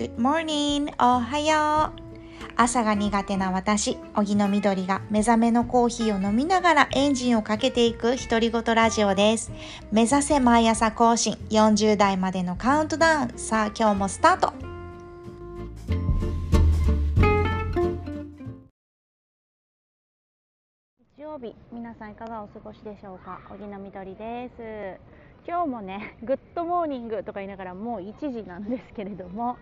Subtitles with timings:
[0.00, 0.90] Good morning!
[0.98, 9.52] おはよう朝が苦手な私、荻野みどりが目覚めのコーヒーを飲みながらエンジンをかけていく独り言ラジオです。
[9.92, 13.38] 目指せ毎朝更新40代までのカウントダウン。
[13.38, 14.54] さあ今日もスタート
[21.18, 23.38] 日曜日皆さんいかがお過ごしでしょうか？
[23.50, 24.98] 荻野みどりです
[25.46, 29.58] 今日もね Good morning とか言いながらもう1時なんですけれども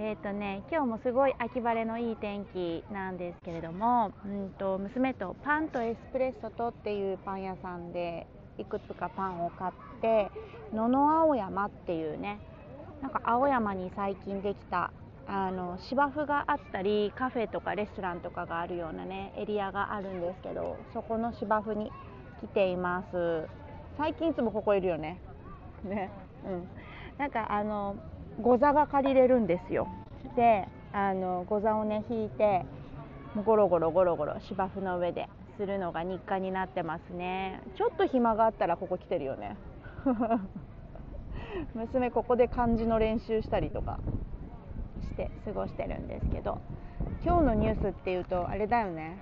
[0.00, 10.30] えーとね、今日もすごい秋晴れのいい天気なんですけれども、うんと、娘とパンとエスプレッソとっていうパン屋さんでいくつかパンを買って
[10.72, 12.38] 野々青山っていうね
[13.02, 14.92] なんか青山に最近できた
[15.26, 21.90] あの芝生があったりカフェとかレストランとかがあるようなねエリアがあるんですけどそこの芝生に
[22.40, 23.48] 来ています。
[23.96, 25.20] 最近いつもここいるよね。
[25.82, 26.08] ね。
[26.46, 26.68] うん。
[27.18, 27.96] なんかあの
[28.40, 29.88] ご座が借りれるんですよ。
[30.36, 32.64] であのご座をね引いて
[33.44, 37.60] ゴロゴロゴロゴロ芝生の上でするのが日課になってますね。
[37.76, 39.56] ちょっと暇があったらここ来てるよね。
[41.74, 43.98] 娘ここで漢字の練習したりとか
[45.02, 46.58] して過ごしてるんですけど。
[47.24, 49.18] 今日のニュースっていうとあれだよね。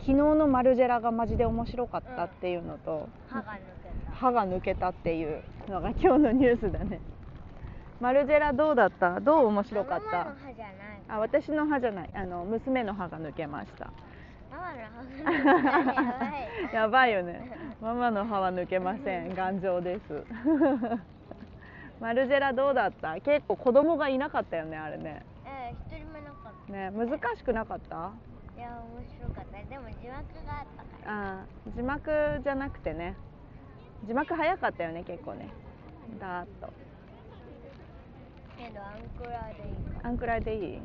[0.00, 4.12] 昨日のマルジェラがマジで面白かったっていうのと、歯が抜けた。
[4.12, 7.00] 歯が抜けたっていうのが今日のニュースだね
[8.00, 9.20] マルジェラどうだった？
[9.20, 10.32] どう面白かった？
[11.08, 12.10] あ私の歯じゃない。
[12.14, 13.90] あの娘の歯が抜けました。
[14.50, 16.76] ママの歯が抜けた。
[16.76, 17.50] やばいよね。
[17.80, 19.34] ママの歯は抜けません。
[19.34, 20.24] 頑丈です。
[22.00, 23.20] マルジェラどうだった？
[23.20, 25.22] 結構子供がいなかったよねあれね。
[25.44, 27.96] え一人もなかっね難しくなかったた？
[28.56, 29.58] いや面白かった。
[29.68, 31.30] でも字幕があったから。
[31.32, 33.14] あー字幕じゃなくてね。
[34.06, 35.48] 字幕早かったよね結構ね。
[36.18, 36.72] だーっと
[38.60, 39.76] けどアンクラでいい。
[40.02, 40.78] かあんくらいでいい。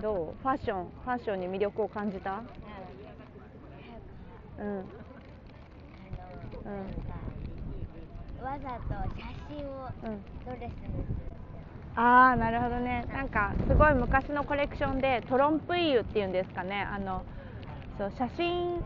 [0.00, 0.42] どう？
[0.42, 0.84] ファッション。
[1.04, 2.30] ファッションに魅力を感じた？
[2.30, 2.34] う
[4.62, 4.64] ん。
[4.64, 4.66] あ
[6.64, 6.84] の、なん。
[6.84, 6.88] か
[8.44, 10.22] わざと写真をうん。
[10.46, 10.72] ドレスにする
[11.96, 13.04] ああなるほどね。
[13.12, 16.82] なんかすごい昔のコレクションでトロンプイユっていうんですかね。
[16.82, 17.24] あの
[17.98, 18.80] そう写真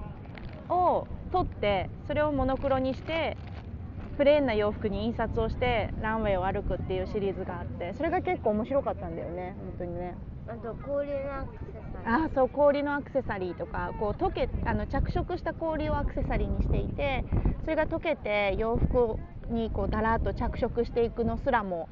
[0.71, 3.37] を撮ってそれをモノクロにして
[4.17, 10.15] プレーンな洋服に印刷をしてランウェイを歩くっていうシリーズがあってそれが結構面白かったんだよね本当にね。
[10.49, 12.25] あと氷のアクセサリー。
[12.25, 17.25] あーそう氷のアクセサリーとかこう溶けあの着色した氷をアクセサリーにしていて
[17.63, 19.17] それが溶けて洋服
[19.49, 21.89] にこうだらっと着色していくのすらも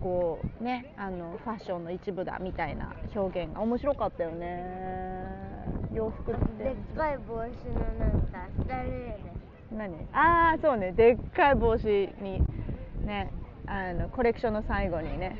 [0.00, 5.12] こうねあのファッションの一部だみたいな表現が面白かったよね。
[5.94, 6.64] 洋服って。
[6.64, 7.44] でっかい帽子の
[7.98, 9.16] なんかスタイルで
[9.76, 9.94] 何？
[10.12, 10.92] ああそうね。
[10.92, 11.84] でっかい帽子
[12.20, 12.42] に
[13.06, 13.32] ね
[13.66, 15.36] あのコレクションの最後にね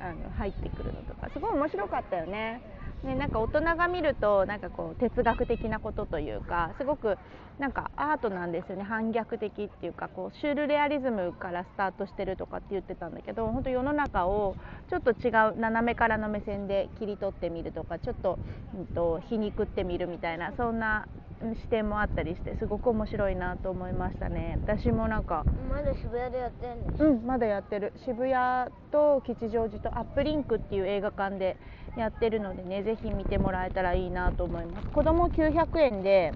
[0.00, 1.28] あの入ってくるのとか。
[1.32, 2.60] すごい面白かったよね。
[3.04, 7.18] ね、なんか大人が見るとなんかこう哲学的なことというかすごく
[7.58, 8.84] なんかアートなんですよね。
[8.84, 14.54] 反逆的っていうかこうシュールレアリズムからスタートしてるとかって言ってたんだけど本当世の中を
[14.88, 18.38] ちょっと違う斜めからの目線で切り取ってみるとかちょっと,、
[18.72, 24.58] うん、と皮肉ってみるみたいなそんなうん視点もあったりしてすごく面白いなと思いましたね。
[24.64, 27.92] 私もなんかまだ渋谷でやってんでしょうん、まだやってる。
[28.04, 31.56] 渋谷と吉祥寺とアップリンクっていう映画館で
[31.96, 34.88] やってるのでねぜひ見てもらえたらいいなと思います。
[34.88, 36.32] 子供900円で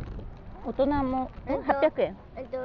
[0.67, 2.17] 大人も、うん、えっと800円？
[2.37, 2.59] えっと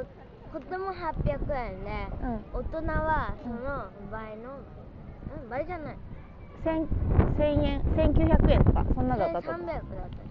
[0.52, 2.60] 子供800円でうん。
[2.60, 4.58] 大人はその倍の、
[5.44, 5.98] うん、倍じゃない。
[6.66, 6.88] 1000
[7.38, 9.68] 1000円1900円とかそんなだったと1300思う。
[9.68, 10.31] だった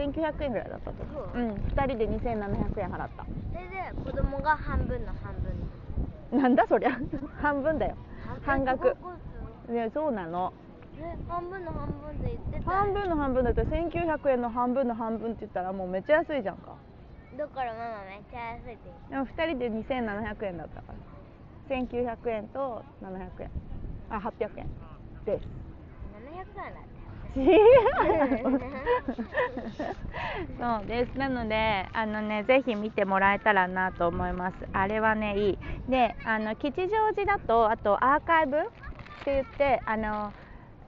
[0.00, 1.30] 1900円ぐらいだったと思う。
[1.34, 1.42] そう。
[1.42, 1.50] うん。
[1.76, 3.26] 2人で2700円払った。
[3.52, 5.52] それで子供が半分の半分
[6.32, 6.98] のなんだそりゃ。
[7.42, 7.96] 半分だよ。
[8.42, 8.88] 半額。
[8.88, 9.08] え高
[9.66, 10.52] 校ねそうなの。
[11.28, 12.70] 半分の半分で言ってた。
[12.70, 16.76] 半分の半分だって1900円の半分の半分って言ったらもうめっちゃ安いじゃんか。
[17.36, 21.76] だからママめっちゃ安いってでも2人で2700円だったから。
[21.76, 23.50] 1900円と700円。
[24.10, 24.66] あ800円。
[25.24, 25.46] です。
[26.12, 26.99] 700円だった
[30.58, 31.18] そうです。
[31.18, 34.56] なのであのねぜひ見てもらえたらなと思います。
[34.72, 35.58] あれはねいい。
[35.90, 38.68] であの吉祥寺だとあとアーカイブって
[39.26, 40.32] 言ってあの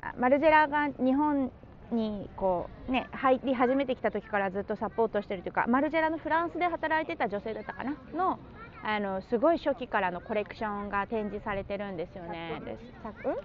[0.00, 1.53] あマルジェラが日本
[1.93, 8.39] にこうね入り始めてきた時からずっとサポートしてるというかマルジェラのフランスで働いてた女性だったかなの
[8.85, 12.61] あのすごい初期からのコレクションが展示されてるんですよね。
[12.65, 13.37] でさうん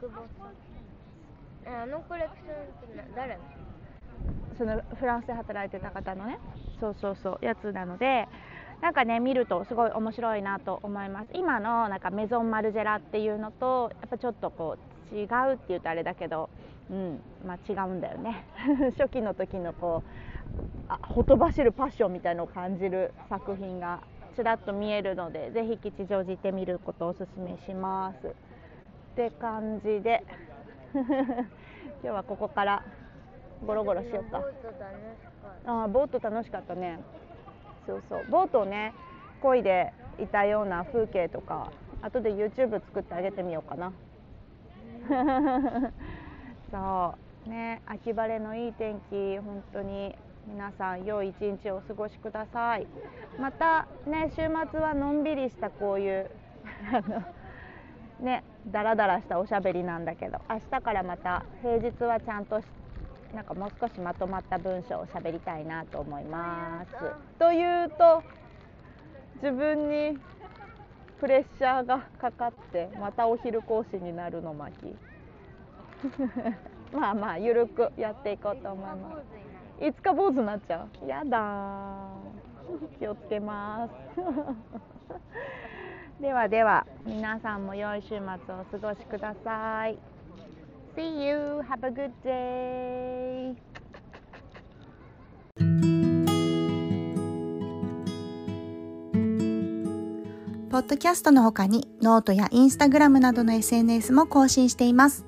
[0.00, 0.79] 作ボえ
[1.66, 3.40] あのコレクションってな誰の？
[4.58, 6.38] そのフランスで働いてた方のね。
[6.80, 8.26] そうそうそうやつなので
[8.80, 11.28] なんかね見るとすごい面白いなと思います。
[11.34, 14.76] 今のなんかメゾンマルジェラっていうのとやっぱちょっとこ
[15.12, 16.48] う違うって言うとあれだけど、
[16.90, 18.44] うんまあ、違うんだよね。
[18.98, 24.00] 初期の時のこうあほとばしるパッションみたいのを感じる作品が
[24.36, 28.26] ちらっと見えるのでぜひ吉祥寺行ってみることをおすすめします。
[28.26, 28.30] っ
[29.16, 30.24] て感じで。
[30.92, 31.46] 今
[32.02, 32.82] 日はここから
[33.64, 34.42] ゴロゴロしようか。
[35.66, 36.98] あボート楽しかったね。
[37.86, 38.24] そうそう。
[38.28, 38.92] ボートをね
[39.40, 41.70] 漕いでいたような風景とか
[42.02, 43.92] 後で YouTube 作ってあげてみようかな。
[46.70, 47.14] そ
[47.46, 47.48] う。
[47.48, 50.16] ね秋晴れのいい天気本当に
[50.46, 52.86] 皆さん良い一日をお過ごしください。
[53.38, 56.30] またね週末はのんびりしたこういう
[58.20, 62.60] ねだらだらしたおしゃべりなんだけど明日からまた平日はちゃんと
[63.34, 66.90] なんかもう少しまとまった文章をしゃべりたいなと思います。
[67.38, 68.22] というと
[69.36, 70.18] 自分に
[71.20, 74.74] プレッシャーがかかってまたお昼講師になるの巻。
[76.92, 79.22] まあまあゆるくやっていこうと思いま
[79.78, 79.84] す。
[79.86, 81.06] いつか坊主になっちゃう。
[81.06, 82.08] やだ
[82.98, 83.92] 気をつけます
[86.20, 89.98] ではでは皆さんも良い週末をお過ごしください
[90.94, 93.56] See you have a good day
[100.70, 105.26] ポッドキャストの他にノートやインスタグラムなどの SNS も更新しています。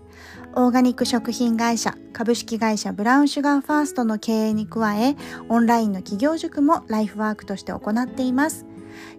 [0.54, 5.16] オーガニック食品会社株式会社ブラウンシュガーファーストの経営に加え、
[5.48, 8.66] オンラインの起業塾もライフワークとして行っています。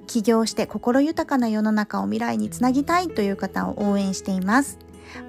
[0.08, 4.78] 起業して心豊かな世の中を未来につなぎたいという方を応援しています。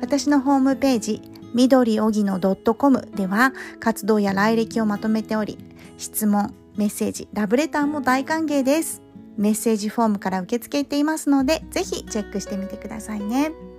[0.00, 1.22] 私のホームページ、
[1.54, 5.58] 緑おぎの .com では活動や来歴をまとめており、
[5.98, 9.02] 質問、メッセージ、ラブレターも大歓迎です。
[9.36, 13.73] メッセージフォームから受け付けていますので、ぜひチェックしてみてくださいね。